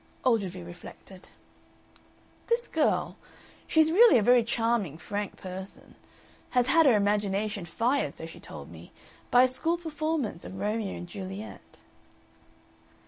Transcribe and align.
Ogilvy 0.25 0.63
reflected. 0.63 1.29
"This 2.47 2.67
girl 2.67 3.17
she's 3.67 3.91
really 3.91 4.17
a 4.17 4.23
very 4.23 4.43
charming, 4.43 4.97
frank 4.97 5.35
person 5.37 5.93
had 6.49 6.65
had 6.65 6.87
her 6.87 6.95
imagination 6.95 7.65
fired, 7.65 8.15
so 8.15 8.25
she 8.25 8.39
told 8.39 8.71
me, 8.71 8.91
by 9.29 9.43
a 9.43 9.47
school 9.47 9.77
performance 9.77 10.43
of 10.43 10.57
Romeo 10.57 10.97
and 10.97 11.07
Juliet." 11.07 11.81